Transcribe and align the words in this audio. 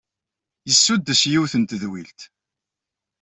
Yessuddes 0.69 1.21
yiwet 1.31 1.53
n 1.57 1.63
tedwilt. 1.63 2.21